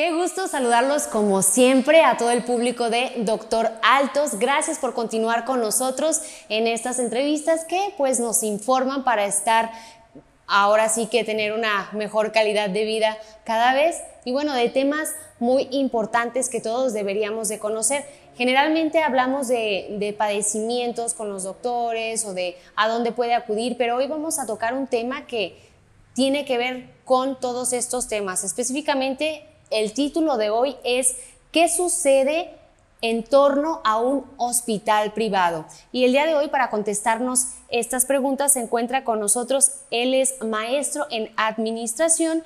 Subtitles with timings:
[0.00, 4.38] Qué gusto saludarlos como siempre a todo el público de Doctor Altos.
[4.38, 9.70] Gracias por continuar con nosotros en estas entrevistas que pues nos informan para estar
[10.46, 15.10] ahora sí que tener una mejor calidad de vida cada vez y bueno, de temas
[15.38, 18.06] muy importantes que todos deberíamos de conocer.
[18.38, 23.96] Generalmente hablamos de, de, padecimientos con los doctores o de a dónde puede acudir, pero
[23.96, 25.58] hoy vamos a tocar un tema que
[26.14, 28.44] tiene que ver con todos estos temas.
[28.44, 31.16] Específicamente, el título de hoy es
[31.52, 32.50] ¿Qué sucede
[33.02, 35.64] en torno a un hospital privado?
[35.90, 40.42] Y el día de hoy, para contestarnos estas preguntas, se encuentra con nosotros, él es
[40.44, 42.44] maestro en administración,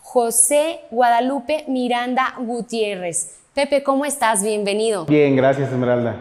[0.00, 3.36] José Guadalupe Miranda Gutiérrez.
[3.54, 4.42] Pepe, ¿cómo estás?
[4.42, 5.04] Bienvenido.
[5.04, 6.16] Bien, gracias Esmeralda.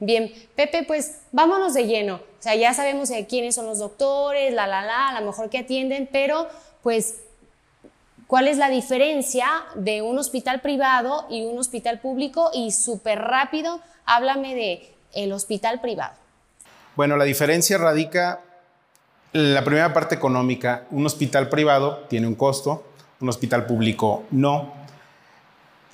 [0.00, 2.16] Bien, Pepe, pues vámonos de lleno.
[2.16, 5.58] O sea, ya sabemos quiénes son los doctores, la, la, la, a lo mejor que
[5.58, 6.46] atienden, pero
[6.82, 7.22] pues,
[8.34, 9.46] ¿cuál es la diferencia
[9.76, 12.50] de un hospital privado y un hospital público?
[12.52, 16.14] Y súper rápido, háblame de el hospital privado.
[16.96, 18.40] Bueno, la diferencia radica
[19.32, 20.82] en la primera parte económica.
[20.90, 22.84] Un hospital privado tiene un costo,
[23.20, 24.74] un hospital público no.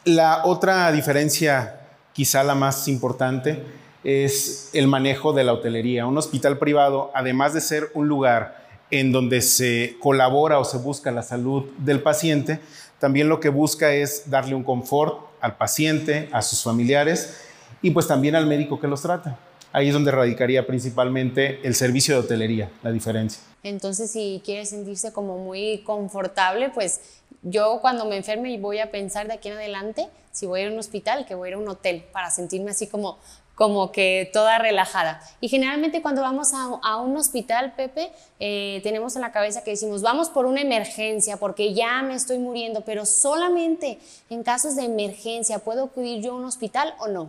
[0.04, 1.80] La otra diferencia,
[2.14, 3.62] quizá la más importante,
[4.02, 6.06] es el manejo de la hotelería.
[6.06, 11.10] Un hospital privado, además de ser un lugar en donde se colabora o se busca
[11.10, 12.60] la salud del paciente,
[12.98, 17.36] también lo que busca es darle un confort al paciente, a sus familiares
[17.82, 19.38] y pues también al médico que los trata.
[19.72, 23.40] Ahí es donde radicaría principalmente el servicio de hotelería, la diferencia.
[23.62, 27.00] Entonces, si quiere sentirse como muy confortable, pues
[27.42, 30.68] yo cuando me enferme voy a pensar de aquí en adelante si voy a ir
[30.70, 33.18] a un hospital que voy a ir a un hotel para sentirme así como
[33.60, 35.20] como que toda relajada.
[35.38, 40.00] Y generalmente cuando vamos a, un hospital, Pepe, eh, tenemos en la cabeza que decimos,
[40.00, 43.98] vamos por una emergencia porque ya me estoy muriendo, pero solamente
[44.30, 47.28] en casos de emergencia, ¿puedo acudir yo a un hospital o no?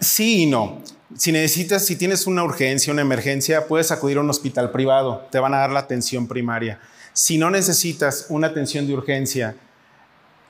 [0.00, 0.78] Sí y no.
[1.14, 5.38] Si necesitas, si tienes una urgencia, una emergencia, puedes acudir a un hospital privado, te
[5.38, 6.80] van a dar la atención primaria.
[7.12, 9.54] Si no necesitas una atención de urgencia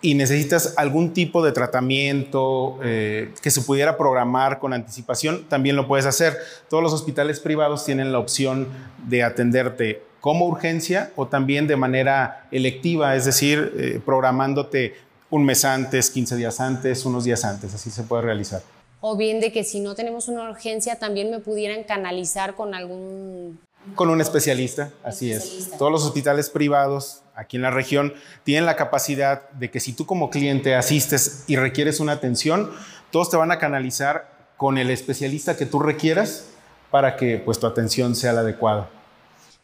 [0.02, 5.86] y necesitas algún tipo de tratamiento eh, que se pudiera programar con anticipación, también lo
[5.86, 6.36] puedes hacer.
[6.68, 8.68] Todos los hospitales privados tienen la opción
[9.06, 14.94] de atenderte como urgencia o también de manera electiva, es decir, eh, programándote
[15.30, 18.62] un mes antes, 15 días antes, unos días antes, así se puede realizar
[19.00, 23.58] o bien de que si no tenemos una urgencia también me pudieran canalizar con algún...
[23.94, 25.70] Con un especialista, así es.
[25.78, 28.12] Todos los hospitales privados aquí en la región
[28.44, 32.70] tienen la capacidad de que si tú como cliente asistes y requieres una atención,
[33.10, 36.46] todos te van a canalizar con el especialista que tú requieras
[36.90, 38.88] para que pues tu atención sea la adecuada.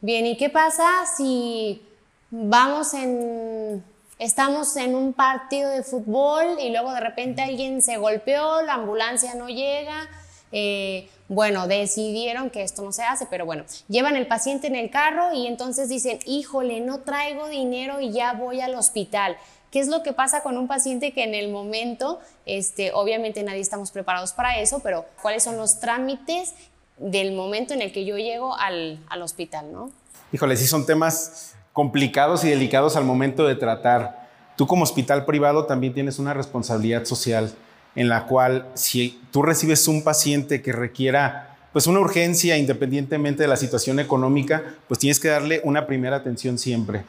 [0.01, 0.85] Bien, ¿y qué pasa
[1.17, 1.83] si
[2.31, 3.85] vamos en
[4.19, 9.35] estamos en un partido de fútbol y luego de repente alguien se golpeó, la ambulancia
[9.35, 10.09] no llega.
[10.53, 14.91] Eh, bueno, decidieron que esto no se hace, pero bueno, llevan el paciente en el
[14.91, 19.37] carro y entonces dicen, híjole, no traigo dinero y ya voy al hospital.
[19.71, 23.61] ¿Qué es lo que pasa con un paciente que en el momento, este, obviamente nadie
[23.61, 26.55] estamos preparados para eso, pero cuáles son los trámites
[26.97, 29.91] del momento en el que yo llego al, al hospital, ¿no?
[30.33, 34.29] Híjole, sí son temas complicados y delicados al momento de tratar.
[34.57, 37.53] Tú como hospital privado también tienes una responsabilidad social
[37.97, 43.49] en la cual si tú recibes un paciente que requiera pues una urgencia independientemente de
[43.49, 47.05] la situación económica, pues tienes que darle una primera atención siempre.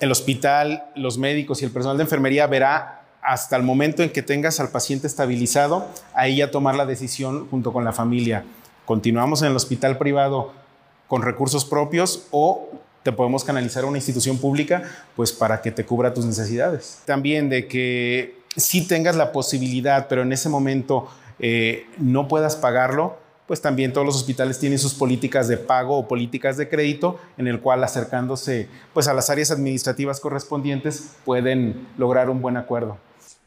[0.00, 4.22] El hospital, los médicos y el personal de enfermería verá hasta el momento en que
[4.22, 8.44] tengas al paciente estabilizado, ahí ya tomar la decisión junto con la familia.
[8.84, 10.52] Continuamos en el hospital privado
[11.06, 12.68] con recursos propios o
[13.02, 14.82] te podemos canalizar a una institución pública
[15.16, 17.00] pues para que te cubra tus necesidades.
[17.06, 23.18] También de que si tengas la posibilidad, pero en ese momento eh, no puedas pagarlo,
[23.46, 27.48] pues también todos los hospitales tienen sus políticas de pago o políticas de crédito en
[27.48, 32.98] el cual acercándose pues a las áreas administrativas correspondientes pueden lograr un buen acuerdo.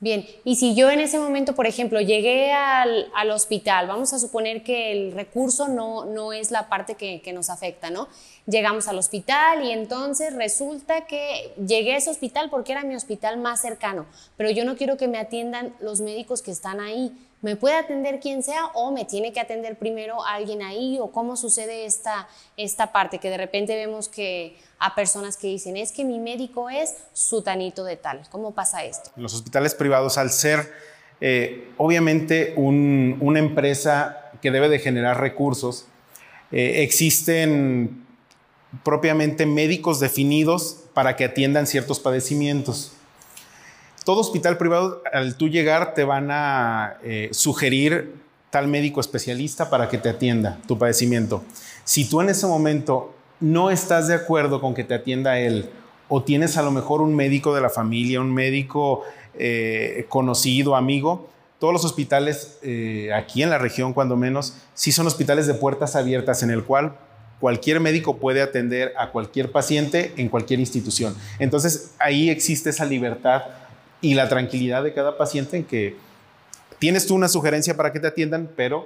[0.03, 4.61] Bien, y si yo en ese momento, por ejemplo, llegué al, hospital, vamos a suponer
[4.61, 8.09] que el recurso no, no es la parte que, que, nos afecta, ¿no?
[8.45, 13.37] Llegamos al hospital y entonces resulta que llegué a ese hospital porque era mi hospital
[13.37, 14.05] más cercano,
[14.35, 17.13] pero yo no quiero que me atiendan los médicos que están ahí.
[17.43, 21.35] ¿Me puede atender quien sea o me tiene que atender primero alguien ahí o cómo
[21.35, 26.05] sucede esta, esta parte que de repente vemos que a personas que dicen es que
[26.05, 28.21] mi médico es sutanito de tal?
[28.31, 29.11] ¿Cómo pasa esto?
[29.17, 30.71] Los hospitales privados, al ser
[31.19, 35.85] eh, obviamente una empresa que debe de generar recursos,
[36.53, 38.05] eh, existen
[38.85, 42.93] propiamente médicos definidos para que atiendan ciertos padecimientos.
[44.03, 48.15] Todo hospital privado, al tú llegar, te van a eh, sugerir
[48.49, 51.43] tal médico especialista para que te atienda tu padecimiento.
[51.83, 55.69] Si tú en ese momento no estás de acuerdo con que te atienda él,
[56.07, 59.01] o tienes a lo mejor un médico de la familia, un médico
[59.33, 61.29] eh, conocido, amigo,
[61.59, 65.95] todos los hospitales eh, aquí en la región, cuando menos, sí son hospitales de puertas
[65.95, 66.97] abiertas en el cual
[67.39, 71.15] cualquier médico puede atender a cualquier paciente en cualquier institución.
[71.39, 73.43] Entonces ahí existe esa libertad
[74.03, 75.95] y la tranquilidad de cada paciente en que
[76.77, 78.85] tienes tú una sugerencia para que te atiendan, pero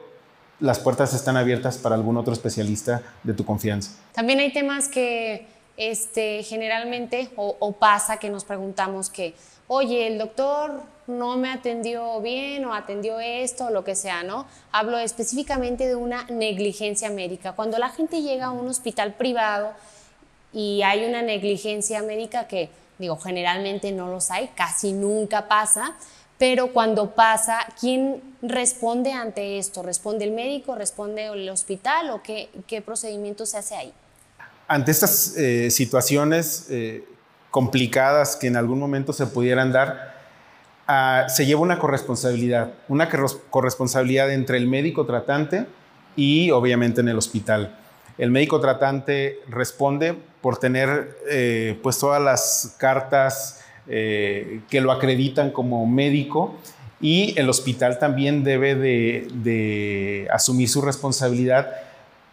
[0.59, 3.91] las puertas están abiertas para algún otro especialista de tu confianza.
[4.13, 9.33] También hay temas que este, generalmente o, pasa que nos preguntamos que,
[9.67, 14.45] oye, el doctor no me atendió bien o atendió esto o lo que sea, ¿no?
[14.71, 17.53] Hablo específicamente de una negligencia médica.
[17.53, 19.71] Cuando la gente llega a un hospital privado
[20.53, 25.95] y hay una negligencia médica que Digo, generalmente no los hay, casi nunca pasa,
[26.37, 29.81] pero cuando pasa, ¿quién responde ante esto?
[29.81, 30.75] ¿Responde el médico?
[30.75, 32.11] ¿Responde el hospital?
[32.11, 33.93] ¿O qué, qué procedimiento se hace ahí?
[34.67, 37.05] Ante estas eh, situaciones eh,
[37.49, 40.15] complicadas que en algún momento se pudieran dar,
[40.87, 43.09] ah, se lleva una corresponsabilidad, una
[43.49, 45.65] corresponsabilidad entre el médico tratante
[46.15, 47.75] y obviamente en el hospital.
[48.17, 55.51] El médico tratante responde por tener eh, pues todas las cartas eh, que lo acreditan
[55.51, 56.55] como médico
[56.99, 61.87] y el hospital también debe de asumir su responsabilidad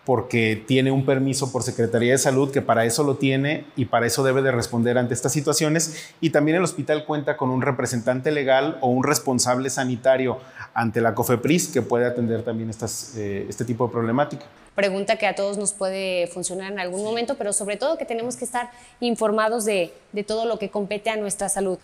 [0.05, 4.07] porque tiene un permiso por Secretaría de Salud que para eso lo tiene y para
[4.07, 6.13] eso debe de responder ante estas situaciones.
[6.21, 10.39] Y también el hospital cuenta con un representante legal o un responsable sanitario
[10.75, 14.45] ante la COFEPRIS que puede atender también estas, eh, este tipo de problemática.
[14.75, 18.37] Pregunta que a todos nos puede funcionar en algún momento, pero sobre todo que tenemos
[18.37, 18.71] que estar
[19.01, 21.79] informados de, de todo lo que compete a nuestra salud.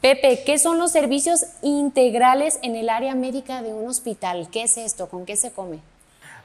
[0.00, 4.48] Pepe, ¿qué son los servicios integrales en el área médica de un hospital?
[4.52, 5.08] ¿Qué es esto?
[5.08, 5.80] ¿Con qué se come?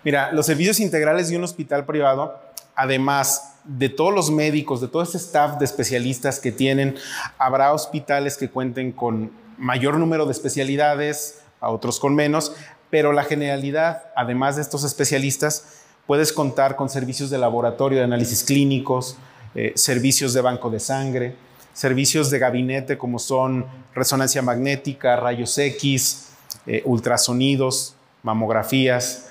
[0.03, 2.39] Mira, los servicios integrales de un hospital privado,
[2.75, 6.95] además de todos los médicos, de todo ese staff de especialistas que tienen,
[7.37, 12.53] habrá hospitales que cuenten con mayor número de especialidades, a otros con menos,
[12.89, 18.43] pero la generalidad, además de estos especialistas, puedes contar con servicios de laboratorio de análisis
[18.43, 19.15] clínicos,
[19.55, 21.35] eh, servicios de banco de sangre,
[21.71, 23.65] servicios de gabinete como son
[23.95, 26.27] resonancia magnética, rayos X,
[26.67, 29.29] eh, ultrasonidos, mamografías,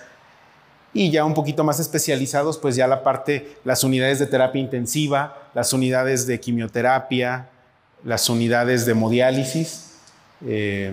[0.95, 5.37] y ya un poquito más especializados, pues ya la parte, las unidades de terapia intensiva,
[5.55, 7.49] las unidades de quimioterapia,
[8.05, 9.93] las unidades de hemodiálisis.
[10.47, 10.93] Eh,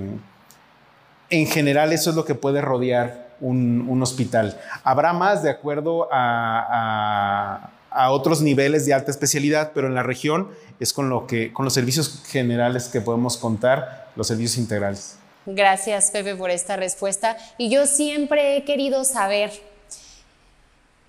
[1.30, 4.60] en general eso es lo que puede rodear un, hospital.
[4.84, 7.72] Habrá más de acuerdo a,
[8.10, 10.50] otros niveles de alta especialidad, pero en la región
[10.80, 15.18] es con, lo que, con los servicios generales que podemos contar, los servicios integrales.
[15.46, 17.38] Gracias, Pepe, por esta respuesta.
[17.58, 19.52] Y yo siempre he querido saber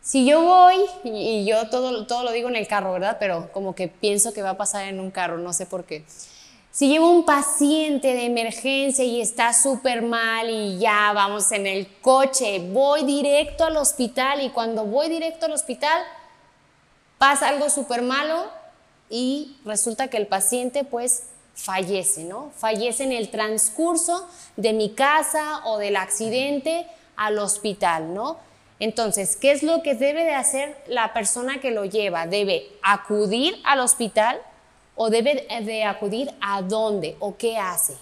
[0.03, 3.19] si yo voy, y yo todo, todo lo digo en el carro, ¿verdad?
[3.21, 6.05] Pero como que pienso que va a pasar en un carro, no sé por qué.
[6.73, 11.89] Si llevo un paciente de emergencia y está súper mal y ya vamos en el
[12.01, 16.01] coche, voy directo al hospital y cuando voy directo al hospital
[17.19, 18.45] pasa algo súper malo
[19.11, 22.53] y resulta que el paciente pues fallece, ¿no?
[22.57, 28.39] Fallece en el transcurso de mi casa o del accidente al hospital, ¿no?
[28.81, 32.27] Entonces, ¿qué es lo que debe de hacer la persona que lo lleva?
[32.27, 34.39] ¿Debe acudir al hospital
[34.97, 37.95] o debe de acudir a dónde o qué hace?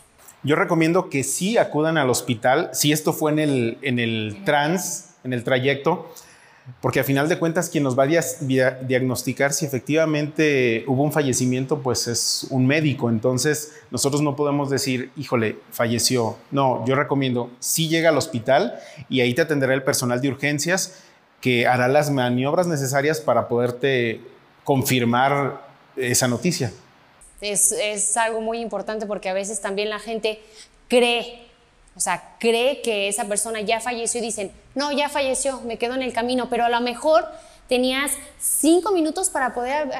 [0.44, 5.16] Yo recomiendo que sí acudan al hospital, si esto fue en el, en el trans,
[5.24, 6.12] en el trayecto,
[6.80, 11.80] porque a final de cuentas quien nos va a diagnosticar si efectivamente hubo un fallecimiento,
[11.80, 13.08] pues es un médico.
[13.10, 16.36] Entonces nosotros no podemos decir, híjole, falleció.
[16.50, 21.02] No, yo recomiendo, sí llega al hospital y ahí te atenderá el personal de urgencias
[21.40, 24.20] que hará las maniobras necesarias para poderte
[24.64, 25.62] confirmar
[25.96, 26.72] esa noticia.
[27.40, 30.40] Es, es algo muy importante porque a veces también la gente
[30.88, 31.47] cree
[31.98, 35.96] o sea, cree que esa persona ya falleció y dicen, no, ya falleció, me quedo
[35.96, 37.26] en el camino, pero a lo mejor
[37.68, 39.90] tenías cinco minutos para poder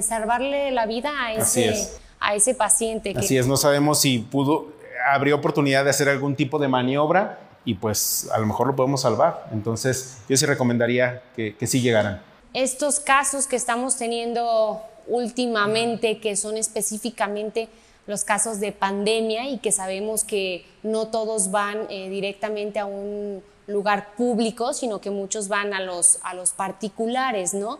[0.00, 1.90] salvarle la vida a ese,
[2.20, 3.12] a ese paciente.
[3.14, 4.68] Así es, no sabemos si pudo,
[5.12, 9.02] habría oportunidad de hacer algún tipo de maniobra y pues a lo mejor lo podemos
[9.02, 9.46] salvar.
[9.52, 12.22] Entonces yo sí recomendaría que, que sí llegaran.
[12.54, 17.68] Estos casos que estamos teniendo últimamente, que son específicamente
[18.06, 23.42] los casos de pandemia y que sabemos que no todos van eh, directamente a un
[23.66, 27.78] lugar público, sino que muchos van a los, a los particulares, ¿no?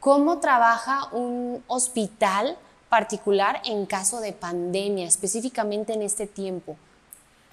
[0.00, 2.56] ¿Cómo trabaja un hospital
[2.88, 6.76] particular en caso de pandemia, específicamente en este tiempo?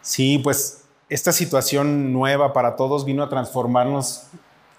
[0.02, 4.24] Sí, pues esta situación nueva para todos vino a transformarnos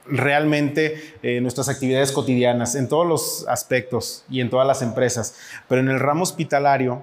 [0.07, 5.35] realmente eh, nuestras actividades cotidianas en todos los aspectos y en todas las empresas.
[5.69, 7.03] Pero en el ramo hospitalario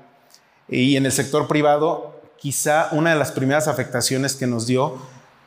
[0.70, 4.98] y en el sector privado, quizá una de las primeras afectaciones que nos dio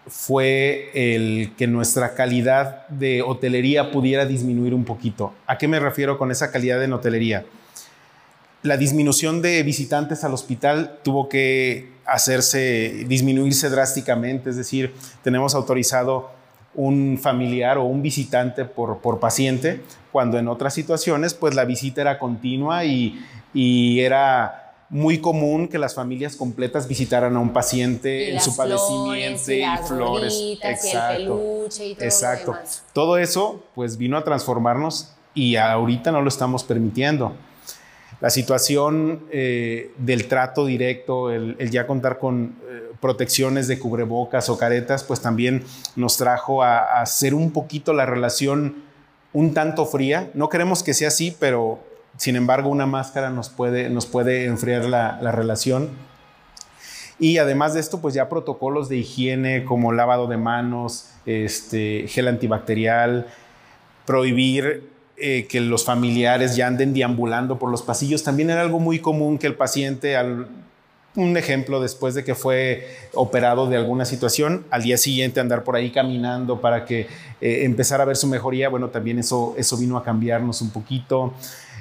[0.06, 5.32] fue el que nuestra calidad de hotelería pudiera disminuir un poquito.
[5.46, 7.44] ¿A qué me refiero con esa calidad en hotelería?
[8.62, 16.30] La disminución de visitantes al hospital tuvo que hacerse, disminuirse drásticamente, es decir, tenemos autorizado
[16.74, 19.80] un familiar o un visitante por, por paciente,
[20.12, 23.24] cuando en otras situaciones pues la visita era continua y,
[23.54, 29.52] y era muy común que las familias completas visitaran a un paciente en su padecimiento
[29.52, 32.58] y, flores, exacto, y el peluche y todo exacto.
[32.92, 37.34] Todo eso pues vino a transformarnos y ahorita no lo estamos permitiendo.
[38.20, 44.58] La situación eh, del trato directo, el, ya contar con eh, protecciones de cubrebocas o
[44.58, 48.82] caretas, pues también nos trajo a hacer un poquito la relación
[49.32, 50.30] un tanto fría.
[50.34, 51.78] No queremos que sea así, pero
[52.16, 55.88] sin embargo, una máscara nos puede, nos puede enfriar la, relación.
[57.18, 62.28] Y además de esto, pues ya protocolos de higiene como lavado de manos, este, gel
[62.28, 63.26] antibacterial,
[64.06, 68.22] prohibir eh, que los familiares ya anden deambulando por los pasillos.
[68.22, 70.16] También era algo muy común que el paciente,
[71.14, 75.76] un ejemplo, después de que fue operado de alguna situación, al día siguiente andar por
[75.76, 77.00] ahí caminando para que
[77.40, 81.34] eh, empezara a ver su mejoría, bueno, también eso, eso vino a cambiarnos un poquito.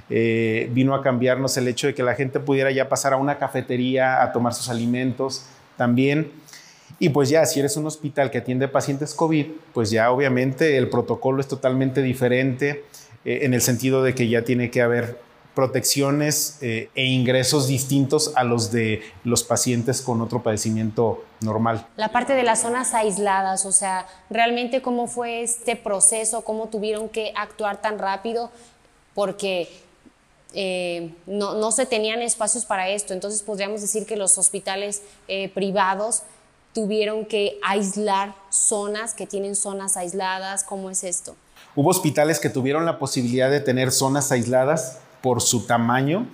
[0.09, 3.37] Eh, vino a cambiarnos el hecho de que la gente pudiera ya pasar a una
[3.37, 5.45] cafetería a tomar sus alimentos
[5.77, 6.31] también.
[6.97, 10.89] Y pues ya, si eres un hospital que atiende pacientes COVID, pues ya obviamente el
[10.89, 12.83] protocolo es totalmente diferente
[13.23, 15.17] eh, en el sentido de que ya tiene que haber
[15.53, 21.85] protecciones eh, e ingresos distintos a los de los pacientes con otro padecimiento normal.
[21.97, 27.09] La parte de las zonas aisladas, o sea, realmente cómo fue este proceso, cómo tuvieron
[27.09, 28.51] que actuar tan rápido,
[29.13, 29.67] porque
[30.53, 33.13] eh, no, se tenían espacios para esto.
[33.13, 36.24] Entonces podríamos decir que los hospitales eh, privados
[36.74, 40.63] tuvieron que aislar zonas, que tienen zonas aisladas.
[40.63, 41.36] ¿Cómo es esto?
[41.75, 46.27] Hubo hospitales que tuvieron la posibilidad de tener zonas aisladas por su tamaño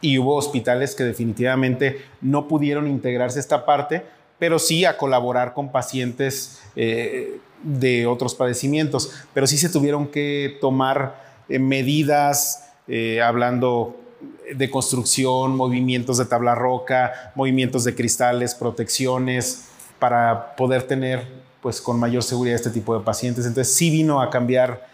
[0.00, 4.04] y hubo hospitales que definitivamente no pudieron integrarse a esta parte,
[4.38, 9.10] pero sí a colaborar con pacientes eh, de otros padecimientos.
[9.32, 13.96] Pero sí se tuvieron que tomar medidas eh, hablando
[14.54, 21.98] de construcción, movimientos de tabla roca, movimientos de cristales, protecciones, para poder tener pues con
[21.98, 23.46] mayor seguridad este tipo de pacientes.
[23.46, 24.86] Entonces sí vino a cambiar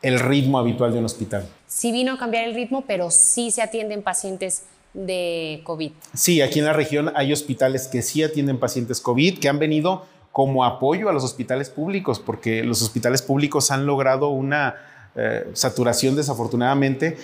[0.00, 1.48] el ritmo habitual de un hospital.
[1.66, 5.90] Sí vino a cambiar el ritmo, pero sí se atienden pacientes de COVID.
[6.12, 10.06] Sí, aquí en la región hay hospitales que sí atienden pacientes COVID, que han venido
[10.30, 14.76] como apoyo a los hospitales públicos, porque los hospitales públicos han logrado una
[15.16, 17.16] eh, saturación desafortunadamente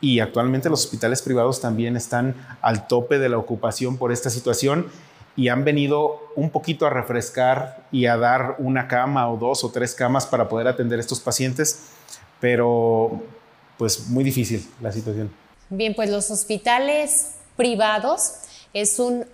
[0.00, 4.86] y actualmente los hospitales privados también están al tope de la ocupación por esta situación
[5.34, 9.70] y han venido un poquito a refrescar y a dar una cama o dos o
[9.70, 11.90] tres camas para poder atender a estos pacientes,
[12.40, 13.22] pero
[13.76, 15.30] pues muy difícil la situación.
[15.70, 18.34] Bien, pues los hospitales privados
[18.72, 19.26] es un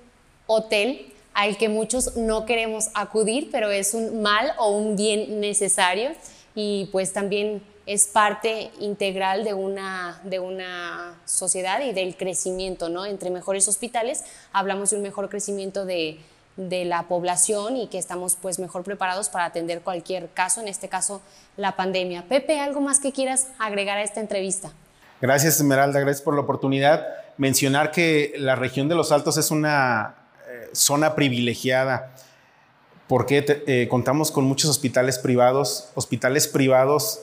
[0.46, 6.10] hotel al que muchos no queremos acudir, pero es un mal o un bien necesario
[6.54, 13.04] y pues también es parte integral de una, de una sociedad y del crecimiento, ¿no?
[13.04, 16.18] Entre mejores hospitales hablamos de un mejor crecimiento de,
[16.56, 20.88] de la población y que estamos pues mejor preparados para atender cualquier caso, en este
[20.88, 21.20] caso
[21.56, 22.24] la pandemia.
[22.28, 24.72] Pepe, ¿algo más que quieras agregar a esta entrevista?
[25.20, 27.06] Gracias Esmeralda, gracias por la oportunidad.
[27.36, 30.14] Mencionar que la región de los Altos es una
[30.48, 32.14] eh, zona privilegiada
[33.08, 37.20] porque eh, contamos con muchos hospitales privados, hospitales privados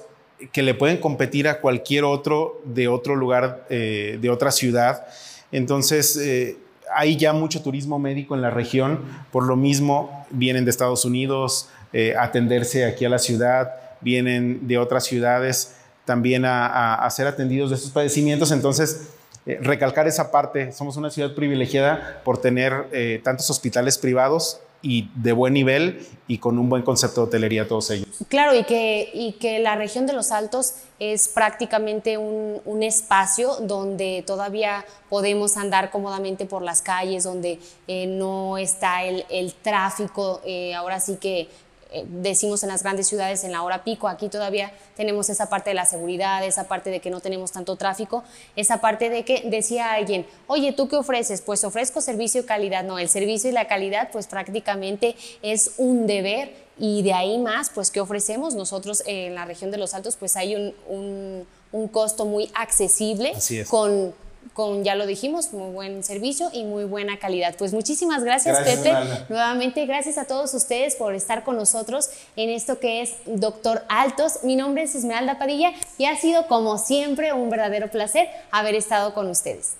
[0.51, 5.05] que le pueden competir a cualquier otro de otro lugar, eh, de otra ciudad.
[5.51, 6.57] Entonces, eh,
[6.93, 8.99] hay ya mucho turismo médico en la región,
[9.31, 13.71] por lo mismo vienen de Estados Unidos eh, a atenderse aquí a la ciudad,
[14.01, 18.51] vienen de otras ciudades también a, ser atendidos de estos padecimientos.
[18.51, 19.09] Entonces,
[19.45, 25.53] recalcar esa parte, somos una ciudad privilegiada por tener tantos hospitales privados y de buen
[25.53, 28.07] nivel y con un buen concepto de hotelería todos ellos.
[28.27, 33.55] Claro, y que, y que la región de los Altos es prácticamente un, un espacio
[33.61, 40.41] donde todavía podemos andar cómodamente por las calles, donde eh, no está el, el tráfico,
[40.45, 41.49] eh, ahora sí que
[41.91, 45.71] eh, decimos en las grandes ciudades en la hora pico, aquí todavía tenemos esa parte
[45.71, 48.23] de la seguridad, esa parte de que no tenemos tanto tráfico,
[48.55, 51.41] esa parte de que decía alguien, oye, ¿tú qué ofreces?
[51.41, 52.83] Pues ofrezco servicio y calidad.
[52.83, 57.69] No, el servicio y la calidad pues prácticamente es un deber y de ahí más,
[57.69, 58.55] pues, ¿qué ofrecemos?
[58.55, 63.33] Nosotros en la región de los Altos pues hay un, un, un costo muy accesible
[63.69, 64.13] con
[64.53, 67.55] con, ya lo dijimos, muy buen servicio y muy buena calidad.
[67.57, 68.93] Pues muchísimas gracias, Pepe.
[69.29, 74.43] Nuevamente, gracias a todos ustedes por estar con nosotros en esto que es Doctor Altos.
[74.43, 79.13] Mi nombre es Esmeralda Padilla y ha sido como siempre un verdadero placer haber estado
[79.13, 79.75] con ustedes.